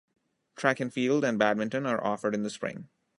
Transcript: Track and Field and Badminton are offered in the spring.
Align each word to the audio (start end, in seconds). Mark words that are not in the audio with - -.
Track 0.55 0.79
and 0.79 0.91
Field 0.91 1.23
and 1.23 1.37
Badminton 1.37 1.85
are 1.85 2.03
offered 2.03 2.33
in 2.33 2.41
the 2.41 2.49
spring. 2.49 2.89